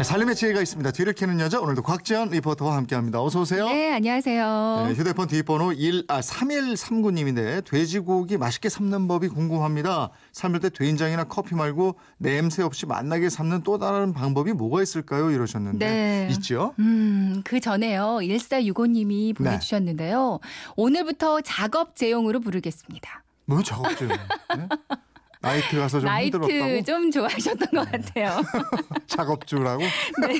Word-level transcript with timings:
네, 0.00 0.04
살림의 0.04 0.34
지혜가 0.34 0.62
있습니다. 0.62 0.92
뒤를 0.92 1.12
캐는 1.12 1.40
여자 1.40 1.60
오늘도 1.60 1.82
곽지연 1.82 2.30
리포터와 2.30 2.74
함께합니다. 2.74 3.22
어서 3.22 3.42
오세요. 3.42 3.68
네, 3.68 3.92
안녕하세요. 3.92 4.84
네, 4.88 4.94
휴대폰 4.94 5.28
뒷번호 5.28 5.74
1, 5.74 6.06
아, 6.08 6.20
3139님인데 6.22 7.62
돼지고기 7.66 8.38
맛있게 8.38 8.70
삶는 8.70 9.08
법이 9.08 9.28
궁금합니다. 9.28 10.08
삶을 10.32 10.60
때 10.60 10.70
된장이나 10.70 11.24
커피 11.24 11.54
말고 11.54 11.96
냄새 12.16 12.62
없이 12.62 12.86
맛나게 12.86 13.28
삶는 13.28 13.62
또 13.62 13.76
다른 13.76 14.14
방법이 14.14 14.54
뭐가 14.54 14.80
있을까요? 14.80 15.30
이러셨는데 15.30 15.86
네. 15.86 16.28
있죠? 16.30 16.72
음, 16.78 17.42
그 17.44 17.60
전에요. 17.60 18.20
1465님이 18.22 19.36
보내주셨는데요. 19.36 20.40
오늘부터 20.76 21.42
작업 21.42 21.94
제용으로 21.94 22.40
부르겠습니다. 22.40 23.22
뭐 23.44 23.62
작업죠? 23.62 24.06
네? 24.06 24.16
나이트 25.42 25.76
가서 25.78 26.00
좀 26.00 26.06
나이트 26.06 26.36
힘들었다고? 26.36 26.82
좀 26.84 27.10
좋아하셨던 27.10 27.68
것 27.70 27.90
같아요. 27.90 28.42
작업주라고? 29.06 29.82
네. 30.26 30.36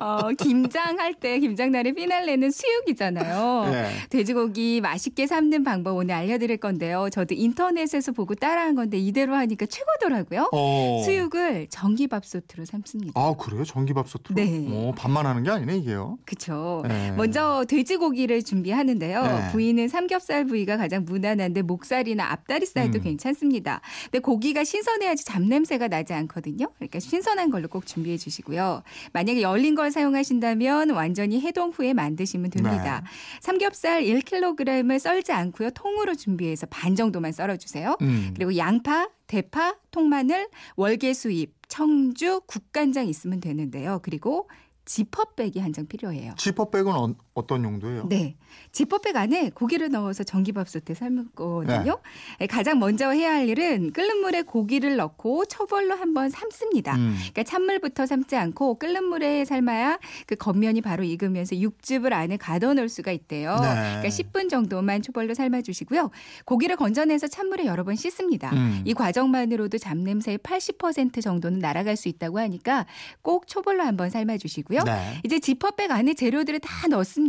어, 0.00 0.28
김장 0.38 0.98
할 0.98 1.14
때 1.14 1.38
김장날의 1.38 1.92
피날레는 1.94 2.50
수육이잖아요. 2.50 3.70
네. 3.70 3.90
돼지고기 4.10 4.80
맛있게 4.80 5.26
삶는 5.28 5.62
방법 5.62 5.96
오늘 5.96 6.14
알려드릴 6.14 6.56
건데요. 6.56 7.08
저도 7.10 7.34
인터넷에서 7.34 8.10
보고 8.12 8.34
따라한 8.34 8.74
건데 8.74 8.98
이대로 8.98 9.34
하니까 9.36 9.66
최고더라고요. 9.66 10.48
어. 10.52 11.02
수육을 11.04 11.68
전기밥솥으로 11.70 12.64
삶습니다. 12.64 13.12
아 13.20 13.34
그래요? 13.38 13.64
전기밥솥으로? 13.64 14.34
네. 14.34 14.66
어, 14.70 14.92
밥만 14.96 15.24
하는 15.24 15.44
게 15.44 15.50
아니네 15.50 15.76
이게요. 15.78 16.18
그쵸. 16.26 16.82
네. 16.88 17.12
먼저 17.12 17.64
돼지고기를 17.68 18.42
준비하는데요. 18.42 19.22
네. 19.22 19.48
부위는 19.52 19.88
삼겹살 19.88 20.44
부위가 20.46 20.76
가장 20.76 21.04
무난한데 21.04 21.62
목살이나 21.62 22.24
앞다리살도 22.32 22.98
음. 22.98 23.02
괜찮습니다. 23.02 23.80
근데 24.14 24.22
고기가 24.22 24.62
신선해야지 24.62 25.24
잡냄새가 25.24 25.88
나지 25.88 26.12
않거든요. 26.12 26.68
그러니까 26.76 27.00
신선한 27.00 27.50
걸로 27.50 27.66
꼭 27.66 27.84
준비해 27.84 28.16
주시고요. 28.16 28.84
만약에 29.12 29.42
열린 29.42 29.74
걸 29.74 29.90
사용하신다면 29.90 30.90
완전히 30.90 31.40
해동 31.40 31.70
후에 31.70 31.94
만드시면 31.94 32.52
됩니다. 32.52 33.00
네. 33.00 33.06
삼겹살 33.40 34.04
1kg을 34.04 35.00
썰지 35.00 35.32
않고요. 35.32 35.70
통으로 35.70 36.14
준비해서 36.14 36.64
반 36.66 36.94
정도만 36.94 37.32
썰어 37.32 37.56
주세요. 37.56 37.96
음. 38.02 38.30
그리고 38.36 38.56
양파, 38.56 39.08
대파, 39.26 39.74
통마늘, 39.90 40.46
월계수잎, 40.76 41.52
청주, 41.66 42.40
국간장 42.46 43.08
있으면 43.08 43.40
되는데요. 43.40 43.98
그리고 44.04 44.48
지퍼백이 44.84 45.58
한 45.58 45.72
장 45.72 45.88
필요해요. 45.88 46.34
지퍼백은 46.36 47.16
어, 47.34 47.44
어떤 47.44 47.64
용도예요? 47.64 48.06
네. 48.08 48.36
지퍼백 48.72 49.16
안에 49.16 49.50
고기를 49.50 49.90
넣어서 49.90 50.24
전기밥솥에 50.24 50.94
삶을 50.94 51.26
거거든요. 51.34 51.98
네, 52.38 52.46
가장 52.46 52.78
먼저 52.78 53.10
해야 53.10 53.34
할 53.34 53.48
일은 53.48 53.92
끓는 53.92 54.18
물에 54.20 54.42
고기를 54.42 54.96
넣고 54.96 55.44
초벌로 55.46 55.94
한번 55.94 56.30
삶습니다. 56.30 56.94
음. 56.96 57.14
그러니까 57.18 57.42
찬물부터 57.42 58.06
삶지 58.06 58.36
않고 58.36 58.78
끓는 58.78 59.04
물에 59.04 59.44
삶아야 59.44 59.98
그 60.26 60.36
겉면이 60.36 60.80
바로 60.80 61.04
익으면서 61.04 61.56
육즙을 61.58 62.12
안에 62.12 62.36
가둬놓을 62.36 62.88
수가 62.88 63.12
있대요. 63.12 63.56
네. 63.56 63.68
그러니까 63.68 64.08
10분 64.08 64.48
정도만 64.48 65.02
초벌로 65.02 65.34
삶아주시고요. 65.34 66.10
고기를 66.44 66.76
건져내서 66.76 67.28
찬물에 67.28 67.66
여러 67.66 67.84
번 67.84 67.96
씻습니다. 67.96 68.50
음. 68.52 68.82
이 68.84 68.94
과정만으로도 68.94 69.78
잡냄새의 69.78 70.38
80% 70.38 71.20
정도는 71.22 71.58
날아갈 71.58 71.96
수 71.96 72.08
있다고 72.08 72.38
하니까 72.38 72.86
꼭 73.22 73.46
초벌로 73.46 73.82
한번 73.82 74.10
삶아주시고요. 74.10 74.82
네. 74.84 75.20
이제 75.24 75.38
지퍼백 75.38 75.90
안에 75.90 76.14
재료들을 76.14 76.60
다 76.60 76.88
넣습니다. 76.88 77.23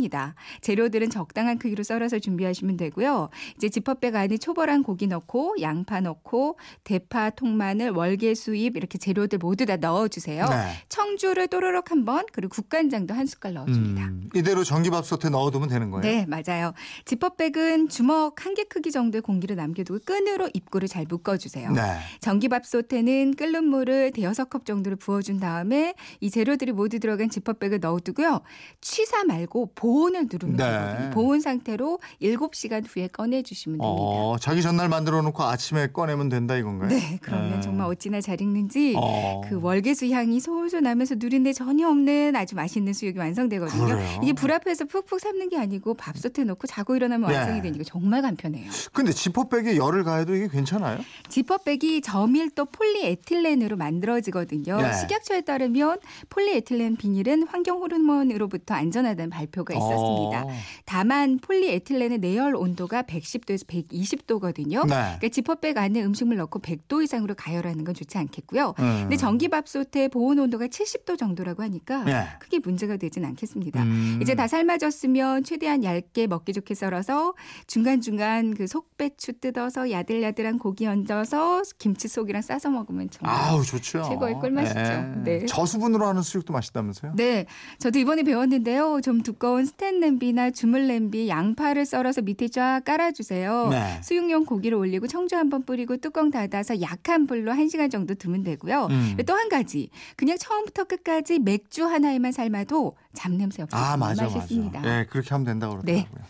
재료들은 0.60 1.10
적당한 1.10 1.58
크기로 1.58 1.82
썰어서 1.82 2.18
준비하시면 2.18 2.76
되고요. 2.76 3.30
이제 3.56 3.68
지퍼백 3.68 4.14
안에 4.16 4.36
초벌한 4.38 4.82
고기 4.82 5.06
넣고 5.06 5.54
양파 5.60 6.00
넣고 6.00 6.58
대파, 6.84 7.30
통마늘, 7.30 7.90
월계수잎 7.90 8.76
이렇게 8.76 8.98
재료들 8.98 9.38
모두 9.38 9.64
다 9.64 9.76
넣어주세요. 9.76 10.48
네. 10.48 10.72
청주를 10.88 11.48
또르륵 11.48 11.90
한번 11.90 12.26
그리고 12.32 12.50
국간장도 12.54 13.14
한 13.14 13.26
숟갈 13.26 13.54
넣어줍니다. 13.54 14.02
음, 14.06 14.28
이대로 14.34 14.64
전기밥솥에 14.64 15.28
넣어두면 15.30 15.68
되는 15.68 15.90
거예요? 15.90 16.02
네, 16.02 16.26
맞아요. 16.26 16.72
지퍼백은 17.04 17.88
주먹 17.88 18.44
한 18.44 18.56
개 18.56 18.64
크기 18.64 18.90
정도의 18.90 19.20
공기를 19.20 19.54
남겨두고 19.56 20.00
끈으로 20.06 20.48
입구를 20.54 20.88
잘 20.88 21.04
묶어주세요. 21.06 21.72
네. 21.72 21.82
전기밥솥에는 22.20 23.34
끓는 23.34 23.64
물을 23.64 24.10
대여섯 24.12 24.48
컵 24.48 24.64
정도를 24.64 24.96
부어준 24.96 25.40
다음에 25.40 25.94
이 26.20 26.30
재료들이 26.30 26.72
모두 26.72 26.98
들어간 26.98 27.28
지퍼백을 27.28 27.80
넣어두고요. 27.80 28.40
취사 28.80 29.24
말고 29.24 29.72
보 29.74 29.85
온을 29.86 30.26
누르면 30.30 30.56
네. 30.56 30.64
되거든요. 30.64 31.10
보온 31.10 31.40
상태로 31.40 31.98
7시간 32.20 32.84
후에 32.88 33.08
꺼내 33.08 33.42
주시면 33.42 33.78
됩니다. 33.78 33.86
어, 33.88 34.36
자기 34.40 34.62
전날 34.62 34.88
만들어 34.88 35.22
놓고 35.22 35.42
아침에 35.42 35.88
꺼내면 35.88 36.28
된다 36.28 36.56
이건가요? 36.56 36.88
네, 36.88 37.18
그러면 37.22 37.52
네. 37.52 37.60
정말 37.60 37.86
어찌나 37.86 38.20
잘 38.20 38.40
익는지 38.40 38.94
어. 38.96 39.42
그 39.48 39.60
월계수 39.60 40.08
향이 40.10 40.40
솔솔 40.40 40.82
나면서 40.82 41.14
누린내 41.18 41.52
전혀 41.52 41.88
없는 41.88 42.34
아주 42.36 42.54
맛있는 42.56 42.92
수육이 42.92 43.18
완성되거든요. 43.18 43.84
그래요? 43.84 44.20
이게 44.22 44.32
불 44.32 44.52
앞에서 44.52 44.84
푹푹 44.86 45.20
삶는 45.20 45.48
게 45.48 45.58
아니고 45.58 45.94
밥솥에 45.94 46.44
넣고 46.44 46.66
자고 46.66 46.96
일어나면 46.96 47.28
네. 47.30 47.36
완성이 47.36 47.62
되니까 47.62 47.84
정말 47.84 48.22
간편해요. 48.22 48.70
근데 48.92 49.12
지퍼백에 49.12 49.76
열을 49.76 50.04
가해도 50.04 50.34
이게 50.34 50.48
괜찮아요? 50.48 50.98
지퍼백이 51.28 52.00
저밀도 52.00 52.66
폴리에틸렌으로 52.66 53.76
만들어지거든요. 53.76 54.80
네. 54.80 54.92
식약처에 54.94 55.42
따르면 55.42 55.98
폴리에틸렌 56.30 56.96
비닐은 56.96 57.46
환경 57.48 57.78
호르몬으로부터 57.78 58.74
안전하다는 58.74 59.30
발표가 59.30 59.75
있었습니다. 59.76 60.44
어. 60.44 60.50
다만 60.84 61.38
폴리에틸렌의 61.38 62.18
내열 62.18 62.54
온도가 62.54 63.02
110도에서 63.02 63.66
120도거든요. 63.66 64.82
네. 64.82 64.94
그러니까 64.94 65.28
지퍼백 65.28 65.76
안에 65.76 66.02
음식물 66.02 66.36
넣고 66.38 66.60
100도 66.60 67.02
이상으로 67.02 67.34
가열하는 67.34 67.84
건 67.84 67.94
좋지 67.94 68.18
않겠고요. 68.18 68.74
음. 68.78 68.98
근데 69.02 69.16
전기밥솥의 69.16 70.08
보온 70.08 70.38
온도가 70.38 70.66
70도 70.66 71.18
정도라고 71.18 71.62
하니까 71.62 72.04
네. 72.04 72.26
크게 72.40 72.60
문제가 72.60 72.96
되진 72.96 73.24
않겠습니다. 73.24 73.82
음. 73.82 74.18
이제 74.22 74.34
다 74.34 74.46
삶아졌으면 74.46 75.44
최대한 75.44 75.84
얇게 75.84 76.26
먹기 76.26 76.52
좋게 76.52 76.74
썰어서 76.74 77.34
중간중간 77.66 78.54
그 78.54 78.66
속배추 78.66 79.40
뜯어서 79.40 79.90
야들야들한 79.90 80.58
고기 80.58 80.86
얹어서 80.86 81.62
김치 81.78 82.08
속이랑 82.08 82.42
싸서 82.42 82.70
먹으면 82.70 83.10
정말 83.10 83.36
아우 83.36 83.62
좋죠. 83.62 84.04
최고의 84.08 84.34
꿀맛이죠. 84.34 85.22
네. 85.24 85.46
저수분으로 85.46 86.06
하는 86.06 86.22
수육도 86.22 86.52
맛있다면서요? 86.52 87.12
네, 87.16 87.46
저도 87.78 87.98
이번에 87.98 88.22
배웠는데요. 88.22 89.00
좀 89.02 89.22
두꺼운 89.22 89.65
스텐 89.66 90.00
냄비나 90.00 90.50
주물 90.50 90.86
냄비 90.86 91.28
양파를 91.28 91.84
썰어서 91.84 92.22
밑에 92.22 92.48
쫙 92.48 92.80
깔아주세요. 92.84 93.68
네. 93.68 94.00
수육용 94.02 94.44
고기를 94.44 94.78
올리고 94.78 95.06
청주 95.06 95.36
한번 95.36 95.64
뿌리고 95.64 95.96
뚜껑 95.96 96.30
닫아서 96.30 96.80
약한 96.80 97.26
불로 97.26 97.52
1시간 97.52 97.90
정도 97.90 98.14
두면 98.14 98.44
되고요. 98.44 98.88
음. 98.90 99.16
또한 99.26 99.48
가지, 99.48 99.90
그냥 100.16 100.38
처음부터 100.38 100.84
끝까지 100.84 101.38
맥주 101.38 101.84
하나에만 101.84 102.32
삶아도 102.32 102.96
잡냄새 103.14 103.62
없이 103.62 103.74
아 103.76 103.96
맞아 103.96 104.24
맛있습니다. 104.24 104.80
맞아. 104.80 104.88
네 104.88 105.06
그렇게 105.06 105.28
하면 105.30 105.44
된다고 105.44 105.74
그러더라고요. 105.74 106.04
네. 106.04 106.20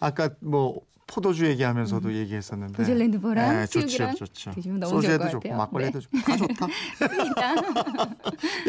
아까 0.00 0.30
뭐 0.40 0.80
포도주 1.06 1.46
얘기하면서도 1.46 2.14
얘기했었는데. 2.14 2.74
보질랜드보랑 2.74 3.56
네, 3.56 3.66
좋죠, 3.66 3.88
수육이랑 3.88 4.14
좋죠. 4.14 4.50
드시면 4.52 4.80
너무 4.80 4.90
좋을 4.92 5.02
소주에도 5.02 5.24
것 5.24 5.30
좋고. 5.30 5.54
막걸리도 5.54 6.00
좋고 6.00 6.18
다 6.18 6.36
좋다. 6.36 6.66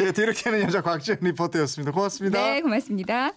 예, 0.00 0.12
뒤를 0.12 0.34
캐는 0.34 0.60
여자 0.62 0.82
곽지연 0.82 1.18
리포터였습니다. 1.22 1.92
고맙습니다. 1.92 2.38
네, 2.38 2.60
고맙습니다. 2.60 3.32